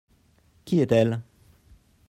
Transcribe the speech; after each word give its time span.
Qui 0.65 0.79
est-elle? 0.79 1.21